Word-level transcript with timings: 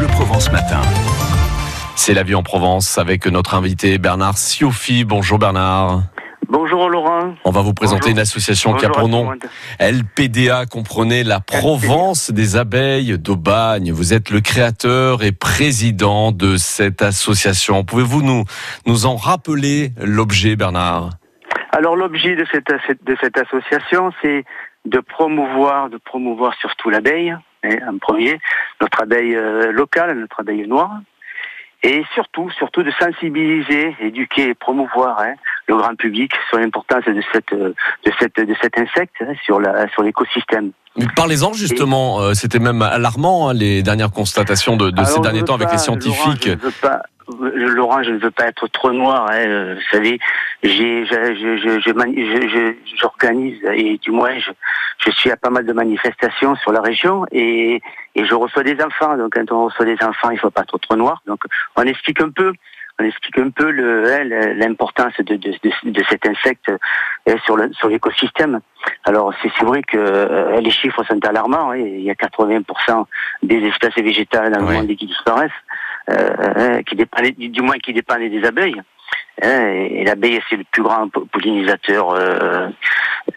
Bleu 0.00 0.08
Provence 0.08 0.50
Matin. 0.50 0.80
C'est 1.94 2.14
la 2.14 2.22
vie 2.22 2.34
en 2.34 2.42
Provence 2.42 2.96
avec 2.96 3.26
notre 3.26 3.54
invité 3.54 3.98
Bernard 3.98 4.38
Siofi. 4.38 5.04
Bonjour 5.04 5.38
Bernard. 5.38 6.04
Bonjour 6.48 6.88
Laurent. 6.88 7.34
On 7.44 7.50
va 7.50 7.60
vous 7.60 7.74
présenter 7.74 8.04
Bonjour. 8.04 8.12
une 8.12 8.18
association 8.18 8.72
qui 8.72 8.86
a 8.86 8.88
pour 8.88 9.10
nom. 9.10 9.30
LPDA, 9.78 10.64
comprenez 10.64 11.22
la 11.22 11.40
Provence 11.40 12.30
des 12.30 12.56
abeilles 12.56 13.18
d'Aubagne. 13.18 13.92
Vous 13.92 14.14
êtes 14.14 14.30
le 14.30 14.40
créateur 14.40 15.22
et 15.22 15.32
président 15.32 16.32
de 16.32 16.56
cette 16.56 17.02
association. 17.02 17.84
Pouvez-vous 17.84 18.22
nous, 18.22 18.44
nous 18.86 19.04
en 19.04 19.16
rappeler 19.16 19.90
l'objet 20.00 20.56
Bernard? 20.56 21.10
Alors 21.72 21.94
l'objet 21.94 22.36
de 22.36 22.46
cette, 22.50 22.72
de 23.04 23.16
cette 23.20 23.36
association, 23.36 24.12
c'est 24.22 24.46
de 24.86 25.00
promouvoir, 25.00 25.90
de 25.90 25.98
promouvoir 25.98 26.54
surtout 26.58 26.88
l'abeille, 26.88 27.32
hein, 27.32 27.42
en 27.86 27.98
premier, 27.98 28.40
notre 28.80 29.02
abeille 29.02 29.36
euh, 29.36 29.72
locale, 29.72 30.18
notre 30.18 30.40
abeille 30.40 30.66
noire, 30.66 30.98
et 31.82 32.04
surtout, 32.14 32.50
surtout 32.50 32.82
de 32.82 32.90
sensibiliser, 32.98 33.96
éduquer 34.00 34.50
et 34.50 34.54
promouvoir 34.54 35.18
hein, 35.20 35.34
le 35.66 35.76
grand 35.76 35.94
public 35.94 36.32
sur 36.48 36.58
l'importance 36.58 37.04
de 37.04 37.22
cette, 37.32 37.52
euh, 37.52 37.74
de 38.04 38.12
cette, 38.18 38.36
de 38.36 38.54
cet 38.60 38.78
insecte 38.78 39.16
hein, 39.20 39.32
sur 39.44 39.60
la, 39.60 39.88
sur 39.88 40.02
l'écosystème. 40.02 40.72
Parlez-en 41.16 41.52
justement, 41.52 42.20
euh, 42.20 42.34
c'était 42.34 42.58
même 42.58 42.82
alarmant 42.82 43.48
hein, 43.48 43.54
les 43.54 43.82
dernières 43.82 44.10
constatations 44.10 44.76
de, 44.76 44.90
de 44.90 45.04
ces 45.04 45.20
derniers 45.20 45.44
temps 45.44 45.54
avec 45.54 45.72
les 45.72 45.78
scientifiques. 45.78 46.46
Laurent, 46.46 46.60
je 46.62 46.68
Laurent, 47.54 48.02
je 48.02 48.10
ne 48.12 48.18
veux 48.18 48.30
pas 48.30 48.46
être 48.46 48.66
trop 48.68 48.92
noir. 48.92 49.28
hein, 49.30 49.36
euh, 49.46 49.74
vous 49.74 49.96
savez, 49.96 50.18
j'ai, 50.62 51.04
j'organise 52.96 53.58
et 53.72 53.98
du 53.98 54.10
moins 54.10 54.38
je, 54.38 54.50
je 54.98 55.10
suis 55.10 55.30
à 55.30 55.36
pas 55.36 55.50
mal 55.50 55.64
de 55.66 55.72
manifestations 55.72 56.56
sur 56.56 56.72
la 56.72 56.80
région 56.80 57.24
et, 57.32 57.80
et 58.14 58.24
je 58.24 58.34
reçois 58.34 58.62
des 58.62 58.80
enfants. 58.82 59.16
Donc 59.16 59.34
quand 59.34 59.50
on 59.52 59.64
reçoit 59.66 59.86
des 59.86 59.96
enfants, 60.02 60.30
il 60.30 60.38
faut 60.38 60.50
pas 60.50 60.62
être 60.62 60.78
trop 60.78 60.96
noir. 60.96 61.22
Donc 61.26 61.40
on 61.76 61.82
explique 61.82 62.20
un 62.20 62.30
peu. 62.30 62.52
On 62.98 63.04
explique 63.04 63.38
un 63.38 63.48
peu 63.48 63.68
hein, 63.70 64.24
l'importance 64.56 65.14
de, 65.20 65.36
de, 65.36 65.52
de, 65.62 65.90
de 65.90 66.02
cet 66.10 66.26
insecte 66.26 66.70
euh, 67.28 67.36
sur 67.46 67.56
le 67.56 67.72
sur 67.72 67.88
l'écosystème. 67.88 68.60
Alors 69.04 69.32
c'est 69.42 69.64
vrai 69.64 69.82
que 69.82 69.96
euh, 69.96 70.60
les 70.60 70.70
chiffres 70.70 71.02
sont 71.04 71.24
alarmants. 71.24 71.70
hein. 71.70 71.76
Il 71.78 72.02
y 72.02 72.10
a 72.10 72.14
80% 72.14 73.06
des 73.42 73.56
espèces 73.68 73.94
végétales 73.94 74.52
dans 74.52 74.60
le 74.60 74.66
monde 74.74 74.88
qui 74.96 75.06
disparaissent, 75.06 75.50
euh, 76.10 76.82
qui 76.82 76.96
dépendent, 76.96 77.30
du 77.36 77.60
moins 77.62 77.78
qui 77.78 77.92
dépendent 77.92 78.20
des 78.30 78.44
abeilles. 78.44 78.80
Hein, 79.42 79.68
et 79.90 80.04
l'abeille, 80.04 80.40
c'est 80.50 80.56
le 80.56 80.64
plus 80.70 80.82
grand 80.82 81.08
po- 81.08 81.26
pollinisateur 81.32 82.10
euh, 82.10 82.68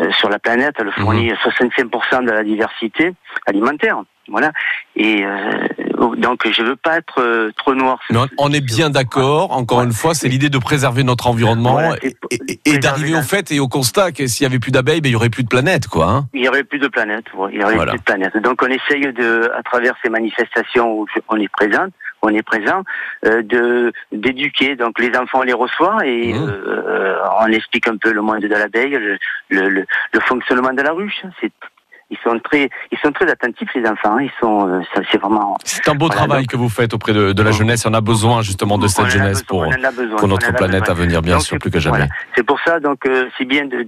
euh, 0.00 0.10
sur 0.18 0.28
la 0.28 0.38
planète. 0.40 0.74
Elle 0.78 0.90
fournit 0.92 1.30
65% 1.32 2.24
de 2.26 2.30
la 2.32 2.42
diversité 2.42 3.12
alimentaire. 3.46 4.02
Voilà. 4.28 4.50
Et 4.96 5.24
euh, 5.24 5.68
donc, 6.16 6.48
je 6.50 6.62
veux 6.62 6.74
pas 6.76 6.96
être 6.98 7.50
trop 7.56 7.74
noir. 7.74 7.98
Mais 8.10 8.18
on- 8.18 8.28
on 8.38 8.52
est 8.52 8.60
bien 8.64 8.90
d'accord, 8.90 9.52
encore 9.52 9.78
Ouais. 9.78 9.84
une 9.84 9.92
fois, 9.92 10.14
c'est 10.14 10.28
l'idée 10.28 10.48
de 10.48 10.58
préserver 10.58 11.04
notre 11.04 11.28
environnement 11.28 11.72
Voilà, 11.74 11.96
et, 12.02 12.14
et- 12.48 12.60
et 12.64 12.78
d'arriver 12.78 13.14
au 13.16 13.22
fait 13.22 13.52
et 13.52 13.60
au 13.60 13.68
constat 13.68 14.10
que 14.12 14.26
s'il 14.26 14.42
y 14.44 14.46
avait 14.46 14.58
plus 14.58 14.72
d'abeilles, 14.72 15.00
ben, 15.00 15.08
il 15.08 15.12
y 15.12 15.16
aurait 15.16 15.28
plus 15.30 15.44
de 15.44 15.48
planète, 15.48 15.86
quoi. 15.86 16.06
hein. 16.08 16.26
Il 16.34 16.44
y 16.44 16.48
aurait 16.48 16.64
plus 16.64 16.78
de 16.80 16.88
planète. 16.88 17.26
ouais, 17.34 17.50
Il 17.52 17.60
y 17.60 17.64
aurait 17.64 17.74
Voilà. 17.76 17.92
plus 17.92 17.98
de 17.98 18.04
planète. 18.04 18.36
Donc, 18.38 18.60
on 18.62 18.66
essaye 18.68 19.12
de, 19.12 19.50
à 19.56 19.62
travers 19.62 19.94
ces 20.02 20.08
manifestations 20.08 20.92
où 21.00 21.06
on 21.28 21.36
est 21.36 21.48
présent, 21.48 21.86
on 22.22 22.28
est 22.28 22.42
présent, 22.42 22.82
euh, 23.26 23.42
de 23.42 23.92
d'éduquer. 24.12 24.76
Donc, 24.76 24.98
les 24.98 25.16
enfants 25.16 25.40
on 25.40 25.42
les 25.42 25.52
reçoit 25.52 26.06
et 26.06 26.32
Mmh. 26.32 26.48
euh, 26.48 27.18
on 27.40 27.46
explique 27.46 27.88
un 27.88 27.96
peu 27.96 28.12
le 28.12 28.22
monde 28.22 28.40
de 28.40 28.48
l'abeille, 28.48 28.92
le, 28.92 29.18
le, 29.50 29.68
le, 29.68 29.84
le 30.12 30.20
fonctionnement 30.20 30.72
de 30.72 30.82
la 30.82 30.92
ruche. 30.92 31.22
C'est 31.40 31.50
ils 31.50 31.81
sont 32.22 32.38
très, 32.40 32.70
ils 32.90 32.98
sont 32.98 33.12
très 33.12 33.30
attentifs 33.30 33.68
les 33.74 33.86
enfants. 33.88 34.18
Ils 34.18 34.30
sont, 34.40 34.68
euh, 34.68 34.80
c'est 35.10 35.18
vraiment. 35.20 35.56
C'est 35.64 35.88
un 35.88 35.94
beau 35.94 36.06
Voilà, 36.06 36.20
travail 36.22 36.42
donc- 36.42 36.50
que 36.50 36.56
vous 36.56 36.68
faites 36.68 36.94
auprès 36.94 37.12
de, 37.12 37.32
de 37.32 37.42
la 37.42 37.50
jeunesse. 37.52 37.84
On 37.86 37.94
a 37.94 38.00
besoin 38.00 38.42
justement 38.42 38.78
de 38.78 38.86
cette 38.88 39.06
jeunesse 39.06 39.42
besoin, 39.42 39.46
pour, 39.46 39.64
besoin, 39.92 40.28
notre 40.28 40.52
planète 40.54 40.88
à 40.88 40.94
venir, 40.94 41.22
bien 41.22 41.34
Donc, 41.36 41.42
sûr, 41.44 41.58
plus 41.58 41.70
que 41.70 41.80
jamais. 41.80 41.98
voilà. 41.98 42.10
C'est 42.36 42.42
pour 42.44 42.58
ça, 42.64 42.80
donc, 42.80 43.06
euh, 43.06 43.28
c'est 43.38 43.44
bien 43.44 43.66
de, 43.66 43.82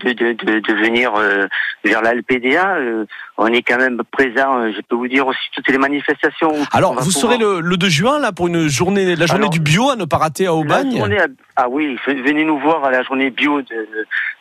venir 0.75 1.13
euh, 1.17 1.47
vers 1.85 2.03
la 2.03 2.15
LPDA. 2.15 2.77
euh, 2.77 3.05
on 3.37 3.49
est 3.49 3.63
quand 3.63 3.79
même 3.79 4.01
présent. 4.13 4.71
je 4.71 4.81
peux 4.89 4.95
vous 4.95 5.09
dire 5.09 5.27
aussi 5.27 5.41
toutes 5.55 5.69
les 5.69 5.79
manifestations. 5.79 6.53
Alors, 6.73 6.93
vous 6.95 7.11
pouvoir- 7.11 7.33
serez 7.33 7.39
le, 7.39 7.61
le 7.61 7.77
2 7.77 7.89
juin, 7.89 8.21
là, 8.21 8.31
pour 8.31 8.47
une 8.47 8.69
journée, 8.69 9.17
la 9.17 9.27
journée 9.27 9.41
Alors, 9.43 9.51
du 9.51 9.59
bio 9.61 9.91
à 9.91 9.97
ne 9.97 10.05
pas 10.05 10.19
rater 10.19 10.47
à 10.47 10.55
Aubagne 10.55 11.01
à- 11.19 11.27
Ah 11.57 11.67
oui, 11.69 11.97
venez 12.07 12.45
nous 12.45 12.59
voir 12.61 12.85
à 12.85 12.91
la 12.93 13.03
journée 13.03 13.31
bio 13.31 13.61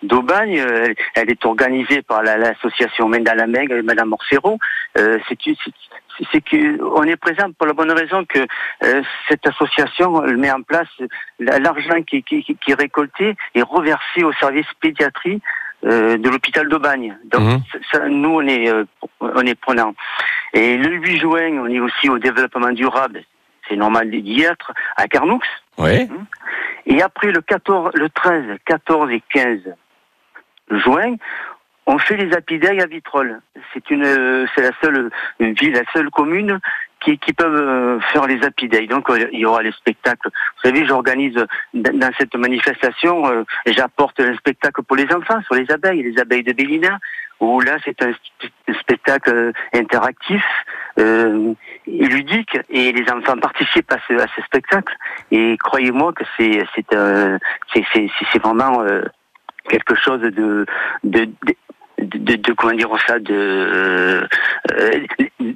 d'Aubagne. 0.03 0.61
Elle, 1.15 1.29
est 1.29 1.45
organisée 1.45 2.01
par 2.01 2.21
la- 2.23 2.37
l'association 2.37 3.07
la 3.39 3.47
avec 3.71 3.82
Madame 3.83 4.09
Morcero. 4.09 4.57
Euh, 4.97 5.19
c'est 5.27 5.45
une- 5.45 5.55
c'est- 5.63 6.25
c'est 6.31 6.41
que 6.41 6.81
on 6.99 7.03
est 7.03 7.15
présent 7.15 7.51
pour 7.57 7.67
la 7.67 7.73
bonne 7.73 7.91
raison 7.91 8.23
que 8.25 8.39
euh, 8.83 9.01
cette 9.27 9.45
association 9.47 10.23
elle 10.25 10.37
met 10.37 10.51
en 10.51 10.61
place 10.61 10.87
la- 11.39 11.59
l'argent 11.59 12.01
qui, 12.05 12.21
qui, 12.23 12.43
qui- 12.43 12.55
qui 12.55 12.71
est 12.71 12.75
récolté 12.79 13.35
est 13.55 13.61
reversé 13.63 14.23
au 14.23 14.31
service 14.33 14.67
pédiatrie 14.79 15.41
euh, 15.85 16.17
de 16.17 16.29
l'hôpital 16.29 16.69
d'Aubagne. 16.69 17.17
Donc 17.25 17.41
Mhm. 17.41 17.61
ça, 17.91 18.07
nous 18.07 18.29
on 18.29 18.47
est 18.47 18.69
euh, 18.69 18.85
on 19.19 19.41
est 19.45 19.59
prenant. 19.59 19.93
Et 20.53 20.77
le 20.77 20.91
8 20.91 21.17
juin, 21.19 21.49
on 21.63 21.67
est 21.67 21.79
aussi 21.79 22.09
au 22.09 22.19
développement 22.19 22.71
durable. 22.71 23.23
C'est 23.67 23.75
normal 23.75 24.09
d'y 24.11 24.43
être 24.43 24.71
à 24.97 25.07
Carnoux. 25.07 25.41
Et 26.85 27.01
après 27.01 27.31
le 27.31 27.41
14, 27.41 27.91
le 27.95 28.09
13, 28.09 28.45
14 28.65 29.09
et 29.11 29.21
15 29.33 29.59
juin, 30.69 31.15
on 31.85 31.97
fait 31.97 32.17
les 32.17 32.33
apidailles 32.33 32.81
à 32.81 32.85
Vitrolles. 32.85 33.39
C'est 33.73 33.89
une, 33.89 34.05
euh, 34.05 34.45
c'est 34.53 34.61
la 34.61 34.71
seule 34.81 35.09
ville, 35.39 35.73
la 35.73 35.91
seule 35.91 36.09
commune 36.09 36.59
qui, 37.01 37.17
qui 37.17 37.33
peuvent 37.33 37.53
euh, 37.55 37.99
faire 38.11 38.25
les 38.27 38.43
apidailles. 38.43 38.87
Donc 38.87 39.09
euh, 39.09 39.27
il 39.31 39.39
y 39.39 39.45
aura 39.45 39.61
les 39.61 39.73
spectacles. 39.73 40.29
Vous 40.29 40.69
savez, 40.69 40.85
j'organise 40.85 41.45
dans 41.73 42.11
cette 42.17 42.35
manifestation, 42.35 43.45
j'apporte 43.65 44.19
un 44.19 44.35
spectacle 44.35 44.83
pour 44.83 44.95
les 44.95 45.11
enfants 45.13 45.41
sur 45.43 45.55
les 45.55 45.69
abeilles, 45.71 46.03
les 46.03 46.19
abeilles 46.19 46.43
de 46.43 46.53
Bélina. 46.53 46.99
Où 47.39 47.59
là, 47.59 47.77
c'est 47.83 48.01
un 48.01 48.11
sp- 48.11 48.79
spectacle 48.79 49.51
interactif 49.73 50.45
euh, 50.97 51.53
ludique, 51.87 52.57
et 52.69 52.93
les 52.93 53.11
enfants 53.11 53.35
participent 53.37 53.91
à 53.91 53.97
ce, 54.07 54.13
à 54.13 54.27
ce 54.33 54.41
spectacle. 54.43 54.95
Et 55.29 55.57
croyez-moi 55.57 56.13
que 56.13 56.23
c'est 56.37 56.63
c'est 56.73 56.93
euh, 56.93 57.37
vraiment 58.41 58.85
quelque 59.67 59.95
chose 59.95 60.21
de, 60.21 60.65
de 61.03 61.29
de, 62.23 62.35
de- 62.35 62.53
comment 62.53 62.73
dire 62.73 62.89
ça 63.07 63.19
de 63.19 63.33
euh, 63.33 64.27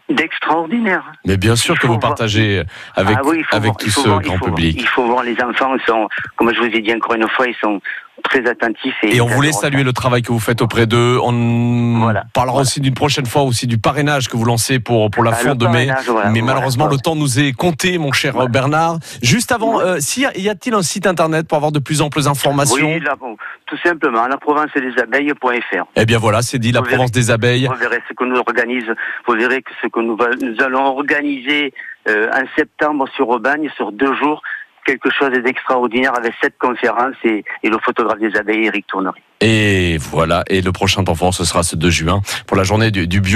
d'extraordinaire. 0.09 1.03
Mais 1.25 1.37
bien 1.37 1.55
sûr 1.55 1.75
que 1.79 1.87
vous 1.87 1.93
voir- 1.93 1.99
partagez 1.99 2.63
avec, 2.95 3.17
Ah 3.19 3.21
oui, 3.25 3.43
avec 3.51 3.65
voir- 3.65 3.77
tout 3.77 3.89
ce 3.89 4.07
voir- 4.07 4.21
il 4.21 4.27
grand 4.27 4.39
public. 4.39 4.77
Il 4.79 4.87
faut 4.87 5.05
voir 5.05 5.23
les 5.23 5.35
enfants, 5.41 5.75
sont, 5.85 6.07
comme 6.35 6.53
je 6.53 6.59
vous 6.59 6.65
ai 6.65 6.81
dit 6.81 6.93
encore 6.93 7.15
une 7.15 7.27
fois, 7.29 7.47
ils 7.47 7.55
sont 7.55 7.81
très 8.23 8.47
attentifs. 8.49 8.95
Et, 9.03 9.15
Et 9.17 9.21
on 9.21 9.27
voulait 9.27 9.51
saluer 9.51 9.83
le 9.83 9.93
travail 9.93 10.21
que 10.21 10.31
vous 10.31 10.39
faites 10.39 10.61
auprès 10.61 10.85
d'eux. 10.87 11.17
On 11.23 11.99
Voilà. 12.01 12.23
parlera 12.33 12.53
Voilà. 12.55 12.61
aussi 12.63 12.81
d'une 12.81 12.93
prochaine 12.93 13.25
fois 13.25 13.43
aussi 13.43 13.67
du 13.67 13.77
parrainage 13.77 14.27
que 14.27 14.35
vous 14.37 14.45
lancez 14.45 14.79
pour, 14.79 15.09
pour 15.11 15.23
la 15.23 15.31
Ah, 15.31 15.35
fin 15.35 15.49
le 15.49 15.55
de 15.55 15.67
mai. 15.67 15.89
voilà, 16.07 16.29
Mais 16.29 16.41
malheureusement, 16.41 16.87
le 16.87 16.97
temps 16.97 17.15
nous 17.15 17.39
est 17.39 17.53
compté, 17.53 17.97
mon 17.97 18.11
cher. 18.11 18.33
Bernard. 18.49 18.97
Juste 19.21 19.51
avant, 19.51 19.79
euh, 19.79 19.97
si, 19.99 20.21
y 20.35 20.49
a-t-il 20.49 20.73
un 20.73 20.81
site 20.81 21.07
internet 21.07 21.47
pour 21.47 21.57
avoir 21.57 21.71
de 21.71 21.79
plus 21.79 22.01
amples 22.01 22.27
informations 22.27 22.87
Oui, 22.93 22.99
là, 22.99 23.15
bon, 23.19 23.37
tout 23.65 23.77
simplement, 23.83 24.27
la 24.27 24.37
Provence 24.37 24.69
et 24.75 24.79
les 24.81 24.97
abeilles.fr. 25.01 25.85
Eh 25.95 26.05
bien 26.05 26.17
voilà, 26.17 26.41
c'est 26.41 26.59
dit, 26.59 26.71
la 26.71 26.79
Vous 26.79 26.85
verrez. 26.85 26.95
Provence 26.95 27.11
des 27.11 27.31
abeilles. 27.31 27.67
Vous 27.67 27.75
verrez 27.79 28.01
ce 28.09 28.13
que 28.13 28.23
nous 28.23 28.37
organise, 28.37 28.85
vous 29.27 29.33
verrez 29.35 29.61
que 29.61 29.71
ce 29.81 29.87
que 29.87 29.99
nous 29.99 30.17
allons 30.63 30.85
organiser 30.85 31.73
euh, 32.09 32.29
en 32.33 32.43
septembre 32.55 33.07
sur 33.15 33.29
Aubagne, 33.29 33.69
sur 33.75 33.91
deux 33.91 34.13
jours, 34.15 34.41
quelque 34.87 35.09
chose 35.11 35.31
d'extraordinaire 35.43 36.15
avec 36.17 36.33
cette 36.41 36.57
conférence 36.57 37.15
et, 37.23 37.43
le 37.63 37.77
photographe 37.83 38.19
des 38.19 38.35
abeilles, 38.37 38.65
Eric 38.65 38.87
Tournery. 38.87 39.21
Et 39.41 39.97
voilà, 39.99 40.43
et 40.47 40.61
le 40.61 40.71
prochain 40.71 41.03
temps 41.03 41.31
ce 41.31 41.43
sera 41.43 41.61
ce 41.61 41.75
2 41.75 41.89
juin 41.89 42.21
pour 42.47 42.57
la 42.57 42.63
journée 42.63 42.89
du, 42.89 43.07
du 43.07 43.21
bio. 43.21 43.35